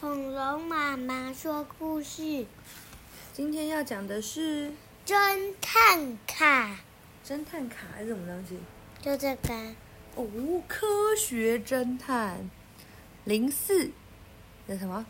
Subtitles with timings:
[0.00, 2.46] 恐龙妈妈说故事，
[3.34, 4.72] 今天要讲的是
[5.04, 6.78] 侦探卡，
[7.22, 8.58] 侦探卡还是什么东西？
[9.02, 9.54] 就这个。
[10.14, 10.26] 哦，
[10.66, 12.48] 科学侦探
[13.26, 13.90] 零四，
[14.66, 15.04] 这什么？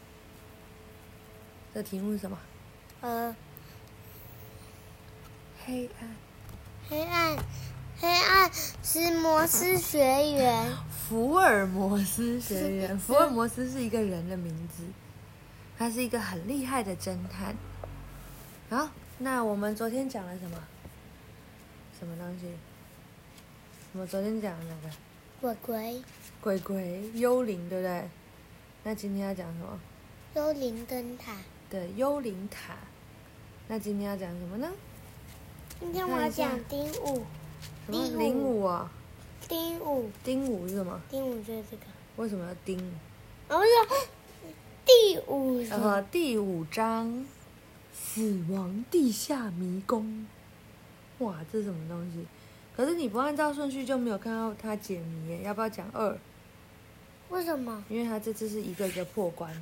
[1.73, 2.37] 这题目是什么？
[3.01, 3.37] 呃，
[5.65, 6.17] 黑暗，
[6.89, 7.37] 黑暗，
[8.01, 8.51] 黑暗
[8.83, 9.99] 是摩斯学
[10.33, 10.73] 员。
[11.07, 14.83] 福尔摩斯学员，福尔摩斯是一个人的名字，
[15.77, 17.55] 他是一个很厉害的侦探。
[18.71, 20.57] 好，那我们昨天讲了什么？
[21.99, 22.47] 什么东西？
[23.93, 24.95] 我们昨天讲了哪个？
[25.43, 26.03] 鬼鬼，
[26.41, 28.09] 鬼鬼，幽灵，对不对？
[28.83, 29.79] 那今天要讲什么？
[30.37, 31.37] 幽灵灯塔。
[31.69, 32.75] 对幽灵塔。
[33.69, 34.71] 那今天要讲什么呢？
[35.79, 37.27] 今天我要讲丁五。
[37.93, 38.91] 什么零五啊？
[39.49, 40.11] 丁五。
[40.23, 41.01] 丁五是什么？
[41.11, 41.83] 丁五就是这个。
[42.17, 42.79] 为什么要丁？
[43.49, 43.65] 我说
[44.85, 45.65] 第五。
[45.71, 47.27] 呃，第五章，
[47.93, 50.27] 死亡地下迷宫。
[51.19, 52.27] 哇，这是什么东西？
[52.77, 56.17] 可是你不按照顺序就没有看到它解谜耶，要不要讲二？
[57.29, 57.85] 为什么？
[57.89, 59.53] 因为它这次是一个一个破关，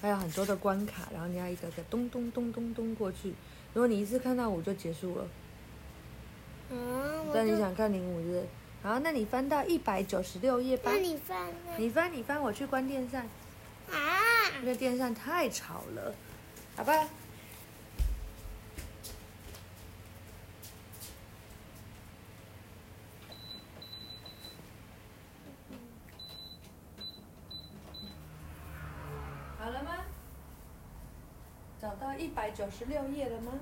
[0.00, 3.34] 还有很多的关卡，然后你要一个个咚咚咚咚咚过去。
[3.72, 5.26] 如果你一次看到五就结束了。
[6.70, 7.30] 嗯。
[7.32, 8.44] 但你想看零五日？
[8.82, 10.90] 好，那你翻到一百九十六页吧。
[10.92, 11.48] 那你翻。
[11.76, 13.26] 你翻，你翻，我去关电扇。
[13.90, 13.98] 啊！
[14.60, 16.14] 那个电扇太吵了，
[16.76, 17.08] 好吧？
[29.58, 29.96] 好了吗
[31.80, 33.52] 找到一百九十六页了吗？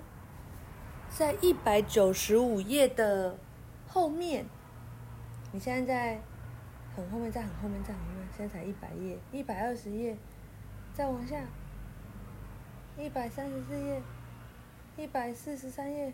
[1.16, 3.38] 在一百九十五页的
[3.86, 4.44] 后面。
[5.52, 6.20] 你现在在
[6.96, 8.26] 很后面，在很后面，在很后面。
[8.36, 10.16] 现在才一百页，一百二十页，
[10.92, 11.40] 再往下，
[12.98, 14.02] 一百三十四页，
[14.96, 16.12] 一百四十三页，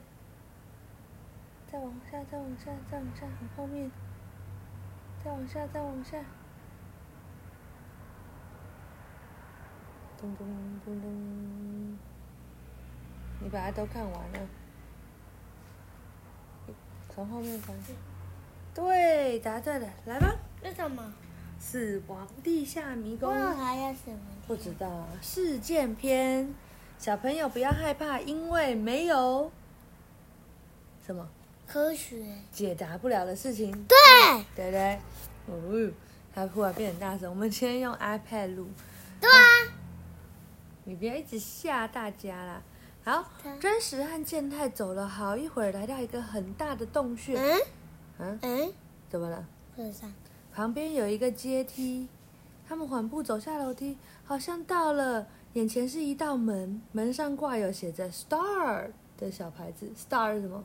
[1.67, 3.91] 再往下，再往下，再往下，很后面，
[5.25, 6.19] 再往下，再往下。
[10.19, 10.47] 咚咚
[10.85, 11.99] 咚咚，
[13.41, 14.49] 你把它都看完了，
[17.15, 17.77] 从后面翻。
[18.75, 20.35] 对，答对了，来吧。
[20.63, 21.13] 为什么？
[21.59, 23.33] 死亡地下迷宫。
[23.57, 24.21] 还有什么？
[24.47, 25.07] 不知道。
[25.21, 26.55] 事件篇，
[26.99, 29.51] 小朋友不要害怕，因为没有
[31.05, 31.29] 什么
[31.67, 33.71] 科学解答不了的事情。
[33.85, 33.97] 对，
[34.55, 34.99] 对不对？
[35.47, 35.93] 哦，
[36.35, 37.29] 他突然变很大声。
[37.29, 38.69] 我们今天用 iPad 录。
[39.21, 39.73] 对啊。
[40.85, 42.63] 你不要一直吓大家啦！
[43.03, 43.25] 好，
[43.59, 47.39] 真实和健太走了好一会儿，来到一个很大的洞穴。
[47.39, 47.61] 嗯
[48.19, 48.73] 嗯嗯，
[49.09, 49.45] 怎么了？
[49.93, 50.13] 上。
[50.53, 52.09] 旁边有一个阶梯，
[52.69, 55.27] 他们缓步走下楼梯，好像到了。
[55.55, 59.91] 眼前是一道门，门上挂有写着 “Star” 的小牌子。
[59.97, 60.63] Star 是什么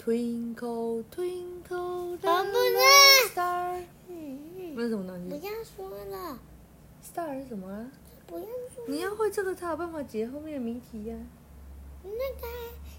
[0.00, 3.82] ？Twinkle twinkle little star。
[4.76, 5.28] 那是什么东西？
[5.28, 6.38] 不要说了。
[7.02, 7.90] Star 是什么啊？
[8.26, 8.84] 不要说。
[8.88, 11.16] 你要会这个才有办法解后面的谜题呀。
[12.02, 12.46] 那个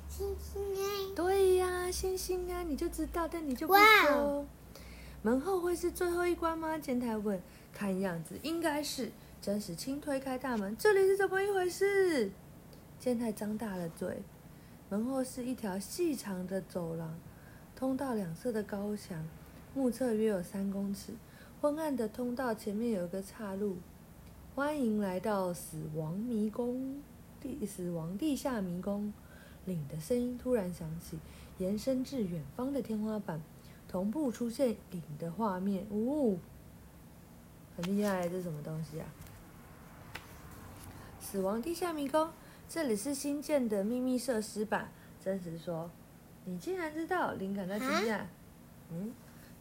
[0.09, 1.13] 星星啊。
[1.16, 4.46] 对呀，星星啊，你就知道，但你就不说。
[5.22, 6.78] 门后会是最后一关吗？
[6.78, 7.41] 健太问。
[7.74, 9.12] 看样子应该是。
[9.41, 12.31] 真实轻推开大门，这里是怎么一回事？
[13.00, 14.24] 健太张大了嘴。
[14.90, 17.19] 门后是一条细长的走廊，
[17.75, 19.24] 通道两侧的高墙，
[19.75, 21.13] 目测约有三公尺。
[21.62, 23.78] 昏暗的通道前面有一个岔路。
[24.55, 27.03] 欢迎来到死亡迷宫，
[27.41, 29.11] 地死亡地下迷宫。
[29.66, 31.19] 领的声音突然响起，
[31.57, 33.41] 延伸至远方的天花板，
[33.89, 35.85] 同步出现领的画面。
[35.91, 36.39] 呜，
[37.75, 39.05] 很厉害，这是什么东西啊？
[41.19, 42.29] 死亡地下迷宫，
[42.69, 44.89] 这里是新建的秘密设施吧？
[45.21, 45.91] 真实说，
[46.45, 47.33] 你竟然知道？
[47.33, 48.21] 灵感在惊讶。
[48.89, 49.11] 嗯，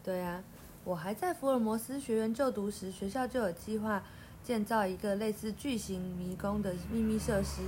[0.04, 0.44] 对啊，
[0.84, 4.04] 我还在福尔摩斯学院就读时，学校就有计划。
[4.45, 7.63] 建造一个类似巨型迷宫的秘密设施，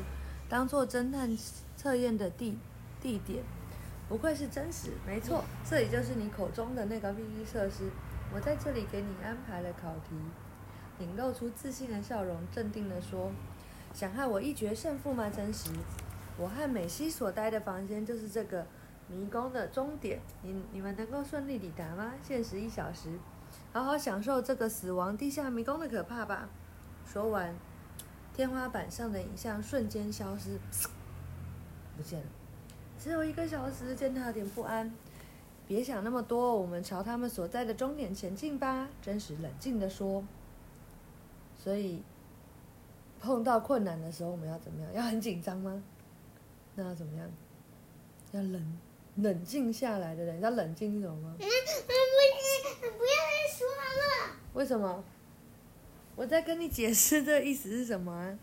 [0.46, 1.34] 当做侦探
[1.74, 2.58] 测验的地
[3.00, 3.42] 地点。
[4.08, 7.90] 不愧是真实，没错，这里就是你口中的那个秘密设施。
[8.32, 10.14] 我在这里给你安排了考题。
[10.98, 13.32] 你露出自信的笑容，镇定地说
[13.94, 15.30] ：“想害我一决胜负吗？
[15.30, 15.70] 真实，
[16.38, 18.66] 我和美西所待的房间就是这个
[19.08, 20.20] 迷宫的终点。
[20.42, 22.12] 你你们能够顺利抵达吗？
[22.22, 23.18] 限时一小时，
[23.72, 26.48] 好好享受这个死亡地下迷宫的可怕吧。”
[27.06, 27.54] 说完，
[28.34, 30.58] 天花板上的影像瞬间消失，
[31.96, 32.26] 不见了。
[32.98, 34.92] 只有一个小时，见他有点不安。
[35.68, 38.88] 别想那么多，我们朝他们所在的终点前进吧。
[39.00, 40.24] 真实冷静地说。
[41.58, 42.02] 所以
[43.20, 44.92] 碰到困难的时候，我们要怎么样？
[44.94, 45.82] 要很紧张吗？
[46.74, 47.30] 那要怎么样？
[48.32, 48.78] 要冷
[49.16, 51.36] 冷静下来的人，要冷静是什么吗？
[51.38, 51.50] 嗯，不是，
[51.86, 54.36] 不要再说了。
[54.52, 55.02] 为什么？
[56.16, 58.38] 我在跟你解释这意思是什么？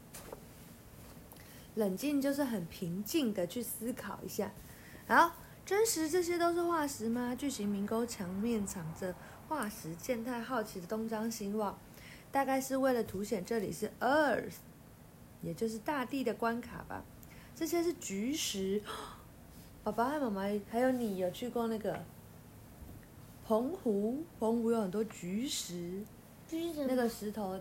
[1.74, 4.52] 冷静就是很平静的去思考一下。
[5.08, 5.36] 好，
[5.66, 7.36] 真实这些都是化石吗？
[7.36, 9.16] 巨型明沟墙面藏着
[9.50, 11.76] 化石，健太好奇的东张西望，
[12.32, 14.58] 大概是为了凸显这里是 Earth，
[15.42, 17.04] 也就是大地的关卡吧。
[17.56, 18.84] 这些是菊石。
[19.84, 22.06] 爸爸和妈妈还有你有去过那个
[23.48, 24.24] 澎湖？
[24.40, 26.04] 澎湖有很多菊石。
[26.88, 27.60] 那个石头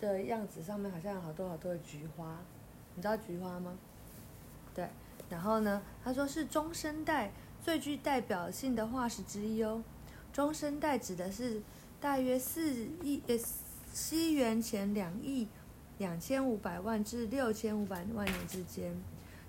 [0.00, 2.38] 的样子上面好像有好多好多的菊花，
[2.94, 3.76] 你知道菊花吗？
[4.74, 4.88] 对，
[5.28, 7.32] 然后呢，他说是中生代
[7.64, 9.82] 最具代表性的化石之一哦。
[10.32, 11.60] 中生代指的是
[12.00, 12.72] 大约四
[13.02, 13.36] 亿呃
[13.92, 15.48] 西元前两亿
[15.98, 18.94] 两千五百万至六千五百万年之间，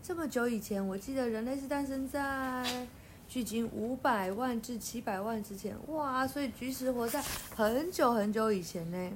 [0.01, 2.87] 这么久以前，我记得人类是诞生在。
[3.29, 6.27] 距今五百万至七百万之前，哇！
[6.27, 7.21] 所以菊石活在
[7.55, 9.11] 很久很久以前呢，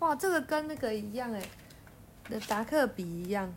[0.00, 0.12] 哇！
[0.16, 1.40] 这个跟那个一样哎，
[2.28, 3.54] 那达克比一样，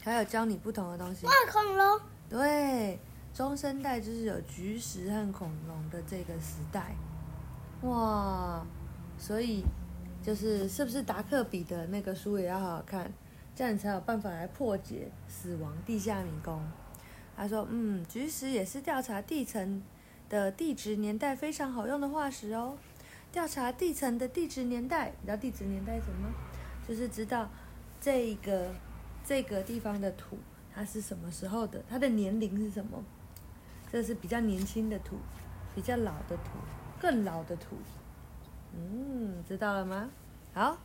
[0.00, 1.26] 还有教你不同的东西。
[1.26, 2.00] 哇，恐龙。
[2.30, 2.96] 对，
[3.34, 6.94] 中生代就是有菊石和恐龙的这个时代，
[7.82, 8.64] 哇！
[9.18, 9.64] 所以
[10.22, 13.12] 就是是不是达克比的那个书也要好好看，
[13.56, 16.62] 这样你才有办法来破解死亡地下迷宫。
[17.36, 19.82] 他说：“嗯，菊石也是调查地层
[20.28, 22.76] 的地质年代非常好用的化石哦。
[23.32, 26.28] 调查地层的地质年代，你知道地质年代什么？
[26.86, 27.50] 就是知道
[28.00, 28.72] 这个
[29.24, 30.38] 这个地方的土
[30.72, 33.02] 它是什么时候的，它的年龄是什么？
[33.90, 35.16] 这是比较年轻的土，
[35.74, 36.50] 比较老的土，
[37.00, 37.76] 更老的土。
[38.76, 40.10] 嗯，知道了吗？
[40.52, 40.78] 好，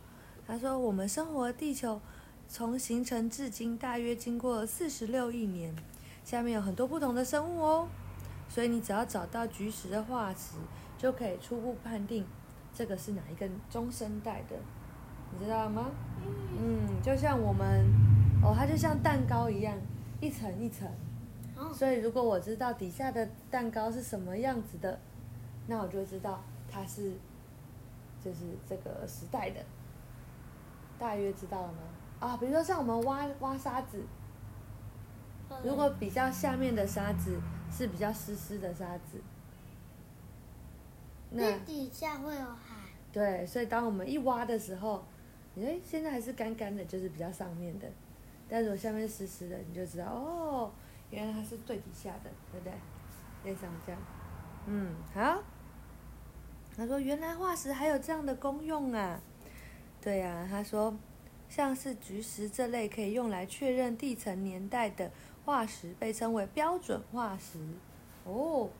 [0.46, 2.00] 他说我们生活地球
[2.48, 5.74] 从形成至今大约经过四十六亿年。”
[6.30, 7.88] 下面有很多不同的生物哦，
[8.48, 10.54] 所以你只要找到菊石的化石，
[10.96, 12.24] 就可以初步判定
[12.72, 14.54] 这个是哪一个中生代的，
[15.32, 15.90] 你知道吗？
[16.56, 17.84] 嗯，就像我们
[18.44, 19.76] 哦，它就像蛋糕一样，
[20.20, 20.88] 一层一层。
[21.74, 25.00] 所以如果我知道底下的蛋糕是什么样子的，
[25.66, 26.40] 那我就知道
[26.70, 27.10] 它是
[28.24, 29.60] 就是这个时代的，
[30.96, 31.78] 大约知道了吗？
[32.20, 34.00] 啊，比如说像我们挖挖沙子。
[35.62, 39.20] 如果比较下面的沙子是比较湿湿的沙子，
[41.30, 42.76] 那底下会有海。
[43.12, 45.04] 对，所以当我们一挖的时候，
[45.56, 47.88] 哎，现在还是干干的，就是比较上面的。
[48.48, 50.72] 但是我下面湿湿的，你就知道哦，
[51.10, 52.72] 原来它是最底下的，对不对？
[53.44, 54.00] 类似这样。
[54.66, 55.42] 嗯，好。
[56.76, 59.20] 他说：“原来化石还有这样的功用啊！”
[60.00, 60.96] 对呀，他说，
[61.48, 65.10] 像是菊石这类可以用来确认地层年代的。
[65.50, 67.58] 化石被称为标准化石，
[68.24, 68.70] 哦，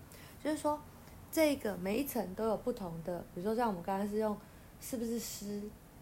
[0.41, 0.81] 就是说，
[1.29, 4.39] 这个每一层都有不同的，比如说像我们刚刚是用
[4.81, 5.61] 是不是湿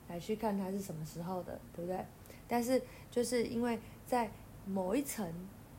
[0.09, 2.05] 来去看它是什么时候的，对不对？
[2.47, 4.31] 但是就是因为在
[4.67, 5.26] 某一层、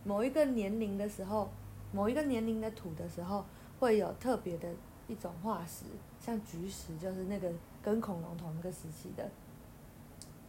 [0.04, 1.48] 某一个年龄的时候，
[1.92, 3.46] 某一个年龄的土的时候，
[3.80, 4.68] 会有特别的
[5.08, 5.86] 一种化石，
[6.20, 7.52] 像菊石，就是那个
[7.84, 9.30] 跟恐龙同一个时期的，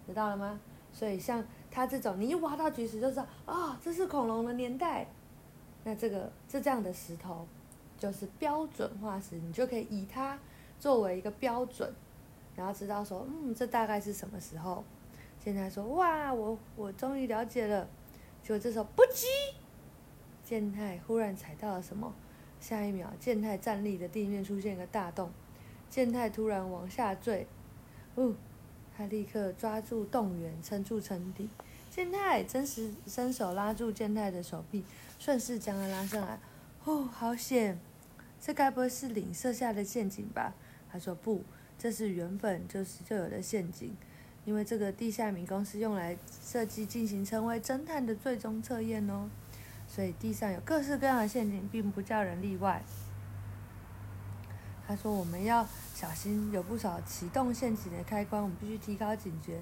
[0.07, 0.59] 知道了吗？
[0.95, 1.45] 所以像。
[1.71, 5.07] 它这种，你一挖到菊石就知道啊，这是恐龙的年代。
[5.85, 7.47] 那这个这这样的石头，
[7.97, 10.39] 就是标准化石，你就可以以它
[10.79, 11.91] 作为一个标准，
[12.55, 14.85] 然后知道说，嗯，这大概是什么时候。
[15.43, 17.89] 现在说，哇，我我终于了解了。
[18.43, 19.27] 就这时候，不急，
[20.45, 22.13] 健太忽然踩到了什么？
[22.59, 25.31] 下一秒，健太站立的地面出现一个大洞，
[25.89, 27.47] 健太突然往下坠，
[28.17, 28.35] 哦。
[29.01, 31.49] 他立刻抓住动员，撑住沉底。
[31.91, 34.85] 健太真实伸手拉住健太的手臂，
[35.19, 36.39] 顺势将他拉上来。
[36.85, 37.79] 哦，好险！
[38.39, 40.53] 这该不会是领设下的陷阱吧？
[40.93, 41.43] 他说不，
[41.79, 43.97] 这是原本就是就有的陷阱。
[44.45, 46.15] 因为这个地下迷宫是用来
[46.45, 49.31] 设计进行成为侦探的最终测验哦，
[49.89, 52.83] 所以地上有各式各样的陷阱，并不叫人例外。
[54.91, 59.61] 他说：“我们要小心，有不少启动陷阱的开关，我们必须提高警觉。”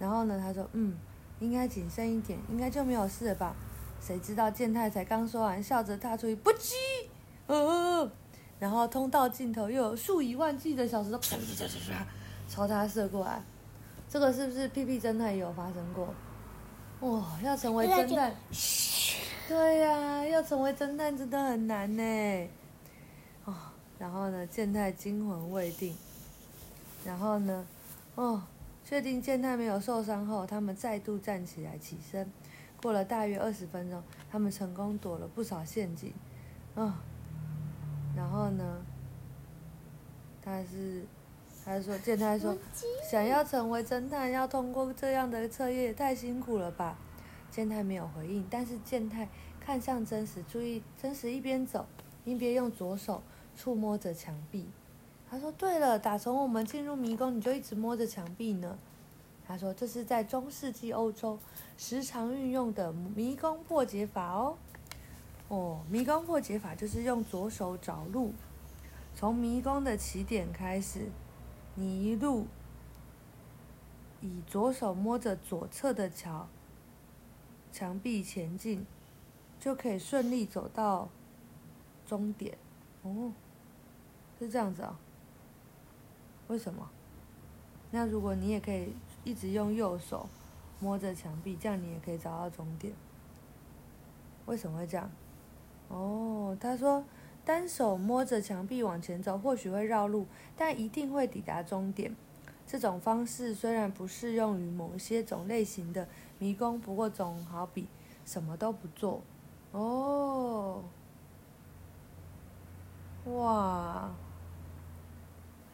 [0.00, 0.96] 然后呢，他说：“嗯，
[1.38, 3.54] 应该谨慎一点，应该就没有事了吧？”
[4.00, 6.72] 谁知道健太才刚说完，笑着踏出一步，叽，
[7.46, 8.10] 呃，
[8.58, 12.06] 然后通道尽头又有数以万计的小石头，啪啪啪啪，
[12.48, 13.42] 朝他射过来。
[14.08, 16.14] 这个是不是屁屁侦探也有发生过？
[17.00, 18.34] 哇，要成为侦探，
[19.46, 22.48] 对呀，要成为侦探真的很难呢。
[23.98, 25.94] 然后呢，健太惊魂未定。
[27.04, 27.66] 然后呢，
[28.14, 28.42] 哦，
[28.84, 32.30] 确定健太没有受伤后，他们再度站起来起身。
[32.80, 36.12] 过了大约二十分钟，他们成功躲了不少陷阱。
[36.74, 36.94] 哦，
[38.16, 38.80] 然后呢？
[40.40, 41.04] 他是，
[41.64, 42.56] 他说健太说，
[43.10, 46.96] 想要成为侦探，要通过这样的测验，太辛苦了吧？
[47.50, 49.28] 健太没有回应，但是健太
[49.60, 51.84] 看向真实，注意真实一边走
[52.24, 53.22] 一边用左手
[53.58, 54.68] 触摸着墙壁。
[55.28, 58.78] 他说：“对了，打从我们进入迷宫，你就一直摸着墙壁呢。”
[59.44, 61.38] 他说：“这是在中世纪欧洲
[61.76, 64.56] 时常运用的迷宫破解法哦。
[65.48, 68.32] 哦，迷宫破解法就是用左手找路，
[69.14, 71.10] 从迷宫的起点开始，
[71.74, 72.46] 你一路
[74.20, 76.48] 以左手摸着左侧的墙
[77.72, 78.86] 墙壁前进，
[79.58, 81.08] 就可以顺利走到
[82.06, 82.56] 终点。
[83.02, 83.32] 哦，
[84.38, 84.98] 是这样子啊。”
[86.48, 86.88] 为什么？
[87.90, 88.92] 那如果你也可以
[89.24, 90.28] 一直用右手
[90.78, 92.92] 摸着墙壁，这样你也可以找到终点。
[94.46, 95.10] 为什么会这样？
[95.88, 97.02] 哦，他说
[97.44, 102.14] 单手摸着墙壁往前走，或许会绕路，但一定会抵达终点。
[102.66, 106.06] 这种方式虽然不适用于某些种类型的
[106.38, 107.88] 迷宫，不过总好比
[108.26, 109.22] 什么都不做。
[109.72, 110.82] 哦，
[113.24, 114.10] 哇！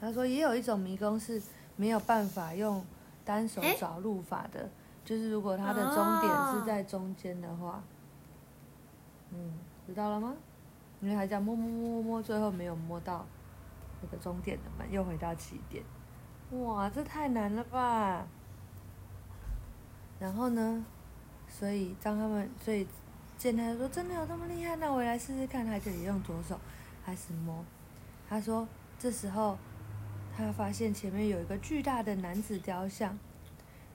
[0.00, 1.40] 他说：“也有一种迷宫是
[1.76, 2.84] 没有办法用
[3.24, 4.68] 单手找路法的，
[5.02, 7.82] 就是如果它的终点是在中间的话，
[9.30, 9.52] 嗯，
[9.86, 10.34] 知道了吗？
[11.00, 13.24] 因为还在摸摸摸摸摸，最后没有摸到
[14.02, 15.82] 那个终点的门，又回到起点。
[16.50, 18.26] 哇，这太难了吧！
[20.18, 20.84] 然后呢？
[21.48, 22.86] 所以当他们所以
[23.38, 25.64] 见他说真的有这么厉害，那我来试试看。
[25.64, 26.60] 他就用左手
[27.06, 27.64] 开始摸。
[28.28, 29.56] 他说这时候。”
[30.36, 33.18] 他发现前面有一个巨大的男子雕像。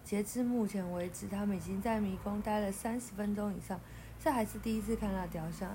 [0.02, 3.80] 截至目前为止，他们已经在迷宫待了三十分钟以上，
[4.20, 5.70] 这还是第一次看到雕像。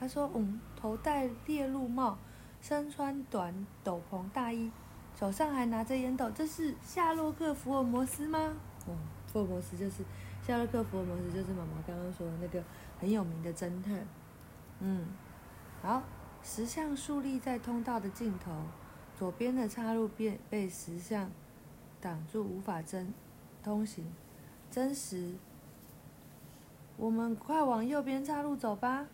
[0.00, 2.16] 他说：“嗯，头戴猎鹿帽，
[2.62, 4.70] 身穿短斗篷大衣，
[5.18, 8.56] 手上还拿着烟斗，这是夏洛克·福尔摩斯吗
[8.86, 8.96] ？”“哦，
[9.30, 10.02] 福尔摩斯就是
[10.46, 12.62] 夏洛克·福尔摩斯，就是妈妈刚刚说的那个
[12.98, 14.06] 很有名的侦探。
[14.80, 15.06] ”“嗯，
[15.82, 16.02] 好，
[16.42, 18.52] 石像竖立在通道的尽头。”
[19.18, 21.30] 左边的岔路被被石像
[22.00, 23.12] 挡住，无法真
[23.62, 24.04] 通行。
[24.70, 25.34] 真实，
[26.96, 29.06] 我们快往右边岔路走吧。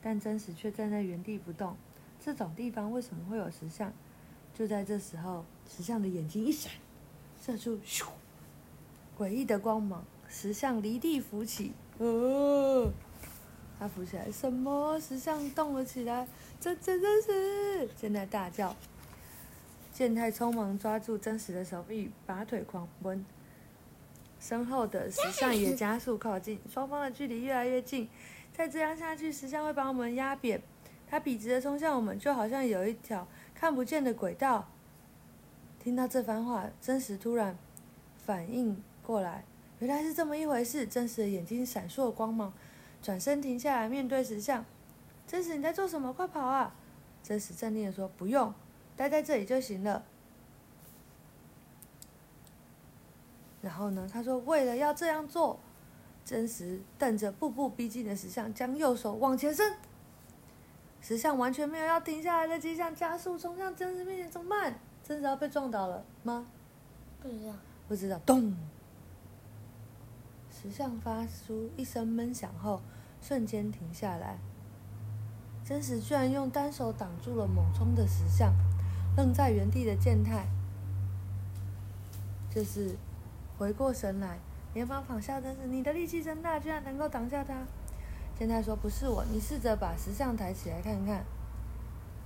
[0.00, 1.76] 但真实却站在原地不动。
[2.20, 3.92] 这种地方为什么会有石像？
[4.54, 6.70] 就在这时候，石像的眼睛一闪，
[7.42, 8.04] 射出咻
[9.18, 11.72] 诡异的光芒，石像离地浮起。
[11.98, 12.92] 哦，
[13.78, 15.00] 它浮起来，什么？
[15.00, 16.28] 石像动了起来。
[16.60, 17.88] 真真真实！
[17.96, 18.76] 现在大叫。
[19.94, 23.24] 健太匆忙抓住真实的手臂，拔腿狂奔。
[24.40, 28.08] 身后的石像也加速靠近， 双方的距离越来越近。
[28.52, 30.60] 再这样下去，石像会把我们压扁。
[31.08, 33.24] 它笔直的冲向我们，就好像有一条
[33.54, 34.68] 看不见的轨道。
[35.78, 37.56] 听到这番话，真实突然
[38.26, 39.44] 反应过来，
[39.78, 40.84] 原来是这么一回事。
[40.84, 42.52] 真实的眼睛闪烁光芒，
[43.00, 44.64] 转身停下来面对石像。
[45.24, 46.12] 真实，你在做什么？
[46.12, 46.74] 快跑啊！
[47.22, 48.52] 真实镇定的说：“不用。”
[48.96, 50.04] 待在这里就行了。
[53.62, 54.06] 然后呢？
[54.12, 55.58] 他说：“为了要这样做，
[56.22, 59.74] 真实瞪着步步逼近的石像，将右手往前伸。
[61.00, 64.30] 石像完全没有要停下来的迹象，加速冲向真实面前。
[64.30, 64.78] 怎么办？
[65.02, 66.46] 真实要被撞倒了吗？
[67.22, 67.52] 不知道。
[67.88, 68.18] 不知道。
[68.26, 68.54] 咚！
[70.50, 72.82] 石像发出一声闷响后，
[73.22, 74.38] 瞬间停下来。
[75.64, 78.54] 真实居然用单手挡住了猛冲的石像。
[79.16, 80.46] 愣在原地的健太，
[82.50, 82.96] 就是
[83.56, 84.38] 回过神来，
[84.72, 85.66] 连忙仿效真是。
[85.68, 87.54] 你的力气真大，居然能够挡下他。
[88.36, 91.24] 健太说：“不是我，你试着把石像抬起来看看。”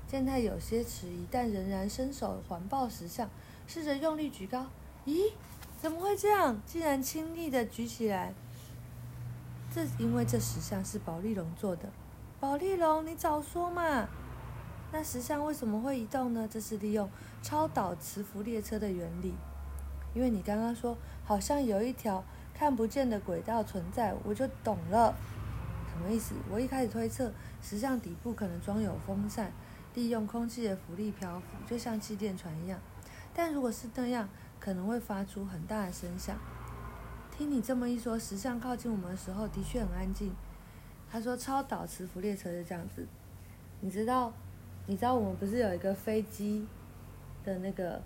[0.09, 3.29] 健太有些迟疑，但仍然伸手环抱石像，
[3.67, 4.67] 试着用力举高。
[5.05, 5.33] 咦，
[5.79, 6.59] 怎么会这样？
[6.65, 8.33] 竟然轻易的举起来。
[9.71, 11.91] 这因为这石像是宝丽龙做的。
[12.41, 14.09] 宝丽龙，你早说嘛！
[14.91, 16.49] 那石像为什么会移动呢？
[16.51, 17.09] 这是利用
[17.43, 19.35] 超导磁浮列车的原理。
[20.15, 25.15] 因为你刚刚说好像有一条看不见的轨道存在，我就懂了。
[25.93, 26.35] 什么意思？
[26.51, 29.53] 我一开始推测石像底部可能装有风扇，
[29.95, 32.81] 利用空气的浮力漂浮，就像气垫船一样。
[33.35, 34.29] 但如果是那样，
[34.59, 36.37] 可能会发出很大的声响。
[37.37, 40.33] 听你这么一说，石像靠近我们的时候的确很安静。
[41.11, 43.07] 他说超导磁浮列车是这样子，
[43.81, 44.33] 你知道？
[44.91, 46.67] 你知道我们不是有一个飞机
[47.45, 48.03] 的那个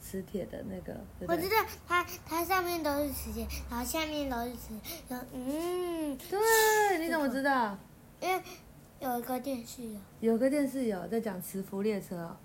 [0.00, 1.28] 磁铁的那个，对对？
[1.28, 1.54] 我知道
[1.86, 4.74] 它它上面都是磁铁，然后下面都是磁，
[5.08, 7.78] 然后嗯，对，你怎么知道？
[8.20, 8.42] 因为
[8.98, 9.84] 有一个电视
[10.20, 12.36] 有，有个电视有在讲磁浮列车哦。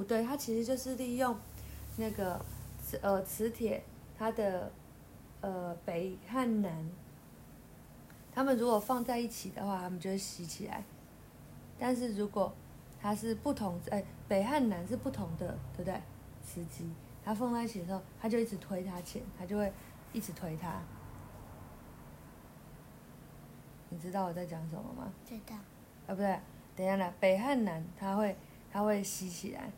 [0.00, 1.36] 哦，对，它其实就是利用
[1.96, 2.44] 那个
[2.82, 3.84] 磁呃磁铁，
[4.18, 4.72] 它的
[5.42, 6.90] 呃北和南，
[8.34, 10.82] 它们如果放在一起的话，它们就会吸起来。
[11.82, 12.54] 但是如果
[13.00, 16.00] 它是不同，哎，北和南是不同的，对不对？
[16.40, 16.88] 磁极，
[17.24, 19.72] 它放在一起的时候，它就一直推它前，它就会
[20.12, 20.80] 一直推它。
[23.88, 25.12] 你知道我在讲什么吗？
[25.28, 26.38] 知道，啊，不对，
[26.76, 28.36] 等一下呢，北和南它会
[28.70, 29.68] 它会吸起来，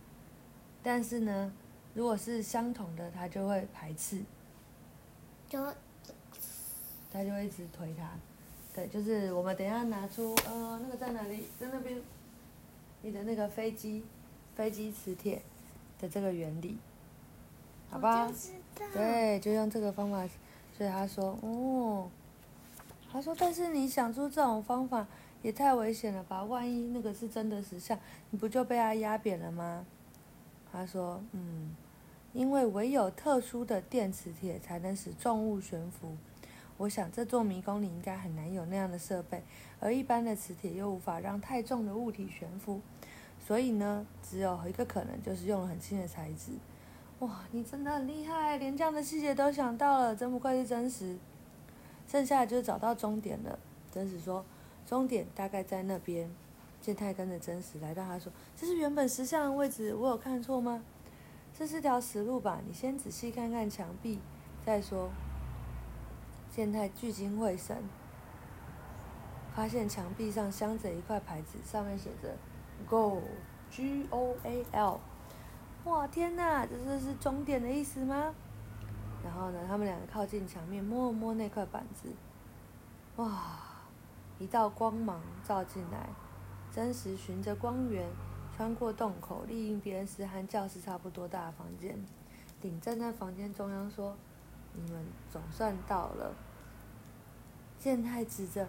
[0.83, 1.51] 但是呢，
[1.95, 4.23] 如果是相同的，它就会排斥，
[5.49, 5.59] 就
[7.11, 8.11] 它就会一直推它。
[8.75, 11.45] 对，就是我们等一下拿出，呃，那个在哪里？
[11.61, 11.97] 在那边，
[13.03, 14.03] 你的那个飞机
[14.57, 15.41] 飞机磁铁
[16.01, 16.77] 的这个原理，
[17.89, 18.29] 好吧
[18.93, 20.29] 对，就用这个方法。
[20.77, 22.11] 所以他说，哦，
[23.13, 25.07] 他说，但是你想出这种方法
[25.41, 26.43] 也太危险了吧？
[26.43, 27.97] 万一那个是真的石像，
[28.31, 29.87] 你不就被它压扁了吗？
[30.73, 31.77] 他说，嗯，
[32.33, 36.17] 因为唯有特殊的电磁铁才能使重物悬浮。
[36.77, 39.43] 我想这座迷宫里应该很难有那样的设备，
[39.81, 42.81] 而一般的磁铁又无法让太重的物体悬浮，
[43.39, 46.53] 所以呢，只有一个可能，就是用了很轻的材质。
[47.21, 51.17] 哇，你真的很厉害，连这样的细节都想到了，真不愧是真实。
[52.09, 53.59] 剩下的就是找到终点了。
[53.93, 54.45] 真实说，
[54.87, 56.29] 终点大概在那边。
[56.81, 60.83] 健太跟着真实来到，他说：“这是原本石像的位置，我有看错吗？
[61.59, 62.61] 这是条死路吧？
[62.69, 64.19] 你先仔细看看墙壁，
[64.67, 65.09] 再说。”
[66.55, 67.83] 健太聚精会神，
[69.57, 72.37] 发现墙壁上镶着一块牌子，上面写着
[72.89, 75.01] “Go”，G O A L。
[75.83, 78.33] 哇，天哪，这是是终点的意思吗？
[79.25, 82.13] 然后呢，他们两个靠近墙面，摸了摸那块板子，
[83.17, 83.59] 哇，
[84.39, 86.09] 一道光芒照进来，
[86.71, 88.09] 真实循着光源
[88.57, 91.99] 穿过洞口，立应别人时和教室差不多大的房间。
[92.61, 94.17] 顶站在房间中央说
[94.75, 96.35] ：“你们总算到了。”
[97.79, 98.67] 健太指着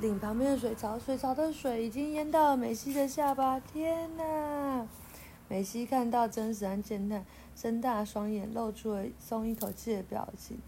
[0.00, 3.58] 岭旁边的水槽，水槽的水已经淹到了美西的下巴。
[3.60, 4.86] 天哪！
[5.48, 7.24] 美西看到真实和健太，
[7.54, 10.58] 睁大双眼，露出了松一口气的表情。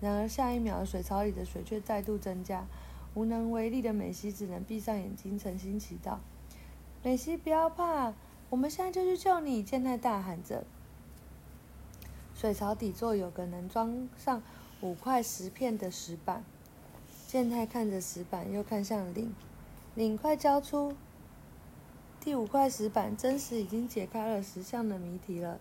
[0.00, 2.66] 然而下一秒，水槽里的水却再度增加，
[3.14, 6.18] 无能为力的美西只能闭上眼睛，诚心祈祷
[7.02, 8.14] ：“美西，不要怕，
[8.48, 10.64] 我们现在就去救你！”健太大喊着。
[12.40, 14.42] 水槽底座有个能装上
[14.80, 16.42] 五块石片的石板。
[17.26, 19.34] 健太看着石板，又看向岭，
[19.94, 20.94] 岭快交出。
[22.18, 25.60] 第五块石板，真实已经解开了石像的谜题了。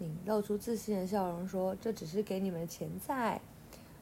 [0.00, 3.40] 岭露出自信的笑容说：“这只是给你们的前菜，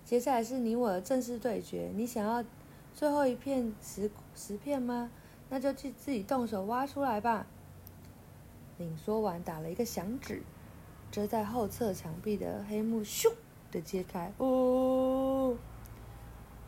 [0.05, 1.93] 接下来是你我的正式对决。
[1.95, 2.45] 你想要
[2.93, 5.13] 最后一片石石片吗？
[5.49, 7.47] 那就去自己动手挖出来吧。”
[8.79, 10.43] 岭说完，打了一个响指，
[11.13, 13.31] 遮在后侧墙壁的黑幕咻
[13.71, 14.33] 的揭开。
[14.39, 15.55] 哦！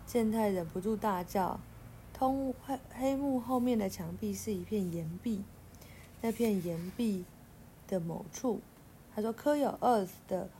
[0.06, 1.58] 健太忍不住大叫
[2.12, 5.42] ：“通黑黑幕后面的墙壁是一片岩壁，
[6.20, 7.24] 那片岩壁
[7.88, 8.60] 的某处，
[9.14, 10.50] 他说刻有 Earth 的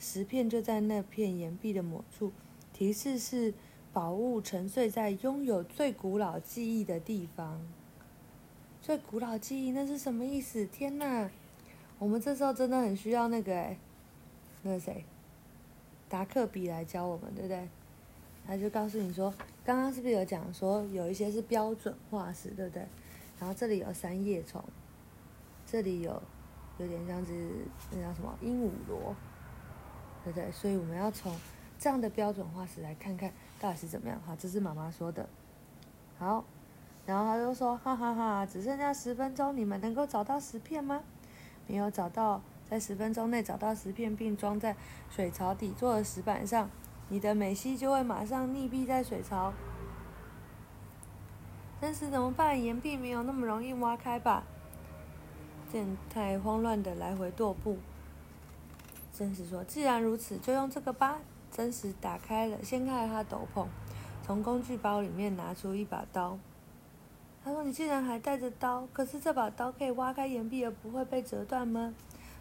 [0.00, 2.32] 石片就在那片岩壁的某处。
[2.72, 3.54] 提示是
[3.92, 7.60] 宝物沉睡在拥有最古老记忆的地方。
[8.82, 10.66] 最古老记忆那是什么意思？
[10.66, 11.30] 天哪！
[12.00, 13.76] 我们这时候真的很需要那个哎，
[14.62, 15.04] 那个谁，
[16.08, 17.68] 达克比来教我们，对不对？
[18.46, 19.32] 他就告诉你说，
[19.62, 22.82] 刚刚是不是有讲说有一些是标准化石，对不对？
[23.38, 24.64] 然后这里有三叶虫，
[25.66, 26.22] 这里有
[26.78, 27.50] 有点像是
[27.90, 29.14] 那叫什么鹦鹉螺，
[30.24, 30.50] 对不对？
[30.50, 31.36] 所以我们要从
[31.78, 34.18] 这样的标准化石来看看到底是怎么样。
[34.24, 35.28] 好，这是妈妈说的。
[36.18, 36.42] 好，
[37.04, 41.02] 然后他就说，哈哈哈，只剩下十分钟，你们能够找到石片吗？
[41.66, 44.76] 没有找到，在十分钟内找到石片，并装在
[45.10, 46.68] 水槽底座的石板上。
[47.08, 49.52] 你的美西就会马上溺毙在水槽。
[51.80, 52.62] 真实怎么办？
[52.62, 54.44] 岩壁没有那么容易挖开吧？
[55.72, 57.78] 健太慌乱的来回踱步。
[59.12, 61.18] 真实说：“既然如此，就用这个吧。”
[61.50, 63.66] 真实打开了，掀开了他斗篷，
[64.22, 66.38] 从工具包里面拿出一把刀。
[67.42, 68.86] 他说：“你竟然还带着刀？
[68.92, 71.94] 可是这把刀可以挖开岩壁而不会被折断吗？”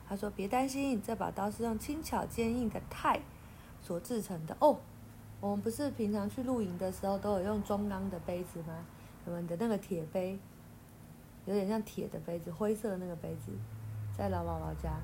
[0.08, 3.22] 他说：“别担心，这把刀是用轻巧坚硬的钛。”
[3.82, 4.78] 所制成的哦，
[5.40, 8.86] 我们不是平常去露营的时候都有用中钢的杯子吗？
[9.26, 10.38] 我们的那个铁杯，
[11.46, 13.52] 有点像铁的杯子，灰色的那个杯子，
[14.18, 15.00] 在老姥姥家，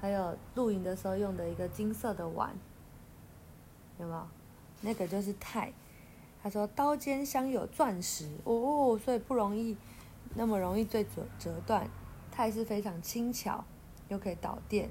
[0.00, 2.54] 还有露营的时候用的一个金色的碗，
[3.98, 4.28] 有没有？
[4.82, 5.72] 那个就是钛。
[6.42, 9.76] 他说刀尖镶有钻石哦，所以不容易
[10.34, 11.88] 那么容易被折折断。
[12.32, 13.62] 钛是非常轻巧，
[14.08, 14.88] 又可以导电，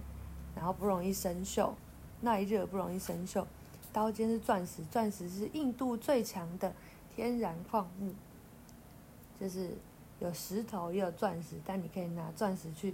[0.55, 1.71] 然后不容易生锈，
[2.21, 3.43] 耐热不容易生锈。
[3.91, 6.71] 刀尖是钻石，钻石是硬度最强的
[7.15, 8.13] 天然矿物，
[9.39, 9.75] 就是
[10.19, 12.93] 有石头也有钻石，但你可以拿钻石去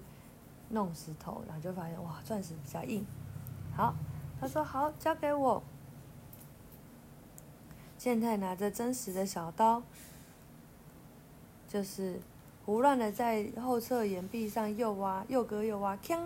[0.69, 3.05] 弄石头，然后就发现哇，钻石比较硬。
[3.75, 3.93] 好，
[4.39, 5.61] 他说好，交给我。
[8.05, 9.81] 健太拿着真实的小刀，
[11.67, 12.19] 就是
[12.63, 16.19] 胡乱的在后侧岩壁上又挖又割又挖，锵！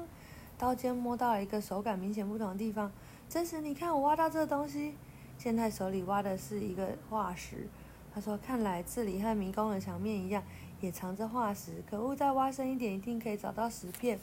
[0.57, 2.91] 刀尖摸到了一个手感明显不同的地方。
[3.29, 4.95] 真实，你看我挖到这东西。
[5.37, 7.69] 健太手里挖的是一个化石。
[8.13, 10.43] 他说：“看来这里和迷宫的墙面一样，
[10.81, 11.81] 也藏着化石。
[11.89, 14.19] 可恶，再挖深一点，一定可以找到石片。”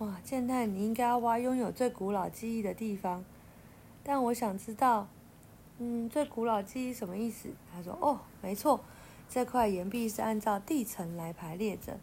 [0.00, 3.24] 哇，健太，你应该要挖拥有最古老记忆的地方。
[4.02, 5.06] 但我想知道。
[5.82, 7.48] 嗯，最古老记忆什么意思？
[7.72, 8.78] 他说：“哦，没错，
[9.30, 11.98] 这块岩壁是按照地层来排列着。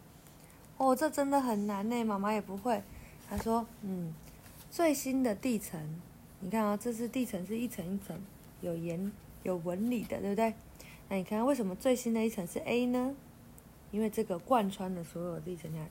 [0.77, 2.81] 哦，这真的很难呢，妈妈也不会。”
[3.29, 4.15] 他说：“嗯，
[4.71, 6.01] 最新的地层，
[6.39, 8.19] 你看啊，这是地层是一层一层
[8.61, 9.11] 有岩
[9.43, 10.55] 有纹理的，对不对？
[11.09, 13.15] 那你看为什么最新的一层是 A 呢？
[13.91, 15.85] 因为这个贯穿了所有地层，下，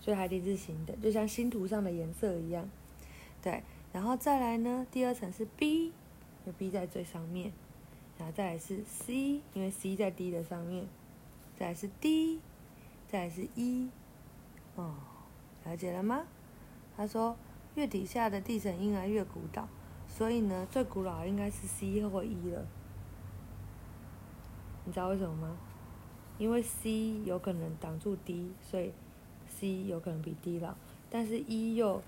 [0.00, 2.66] 所以它一定是新的，就像星图上的颜色一样。
[3.42, 3.62] 对，
[3.92, 5.92] 然后再来呢，第二层是 B。”
[6.44, 7.52] 就 B 在最上面，
[8.18, 10.86] 然后再来是 C，因为 C 在 D 的上面，
[11.58, 12.40] 再来是 D，
[13.08, 13.88] 再来是 E，
[14.76, 14.94] 哦，
[15.64, 16.26] 了解了吗？
[16.96, 17.36] 他说
[17.74, 19.66] 越底下的地层应该越古老，
[20.06, 22.66] 所以呢，最古老应该是 C 或 E 了。
[24.84, 25.56] 你知道为什么吗？
[26.36, 28.92] 因为 C 有可能挡住 D，所以
[29.48, 30.74] C 有可能比 D 老，
[31.08, 32.02] 但是 E 又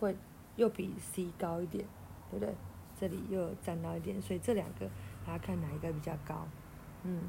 [0.00, 0.16] 会
[0.56, 1.84] 又比 C 高一点，
[2.30, 2.54] 对不对？
[2.98, 4.88] 这里又占到一点，所以这两个
[5.26, 6.46] 大家看哪一个比较高？
[7.02, 7.22] 嗯，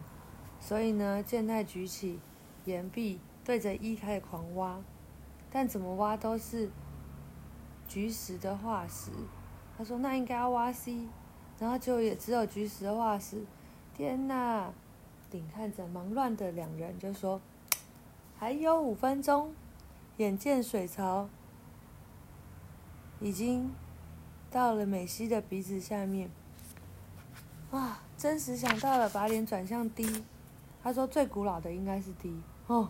[0.60, 2.20] 所以呢，健太举起
[2.66, 4.80] 岩壁对着一开始狂挖，
[5.50, 6.70] 但怎么挖都是
[7.88, 9.12] 菊石的化石。
[9.78, 11.08] 他说那应该要挖 C，
[11.60, 13.44] 然后就也只有菊石的化石。
[13.94, 14.72] 天哪！
[15.32, 17.42] 顶看着忙乱的两人就说
[18.38, 19.54] ：“还有五分钟，
[20.18, 21.28] 眼见水槽
[23.20, 23.74] 已经。”
[24.56, 26.30] 到了美西的鼻子下面，
[27.72, 27.98] 哇！
[28.18, 30.24] 真实想到了，把脸转向 D。
[30.82, 32.34] 他说：“最古老的应该是 D
[32.68, 32.88] 哦，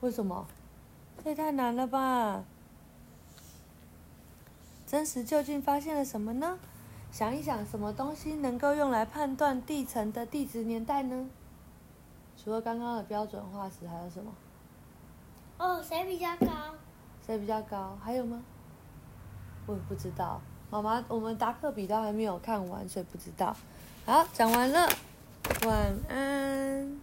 [0.00, 0.46] 为什么？
[1.22, 2.42] 这也太难了吧！”
[4.88, 6.58] 真实究竟发现了什么呢？
[7.10, 11.28] 想一想，什么东西能够用来判断地层的地质年代呢？
[12.42, 14.32] 除了刚刚的标准化石，还有什么？
[15.58, 16.46] 哦，谁比较高？
[17.26, 17.98] 谁比较高？
[18.02, 18.42] 还有吗？
[19.66, 20.40] 我也不知道。
[20.72, 23.54] 妈妈，我们达克比都还没有看完，所以不知道。
[24.06, 24.88] 好，讲完了，
[25.66, 26.98] 晚安。